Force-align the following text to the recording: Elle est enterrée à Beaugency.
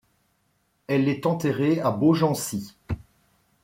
Elle 0.87 1.07
est 1.07 1.27
enterrée 1.27 1.79
à 1.79 1.91
Beaugency. 1.91 2.75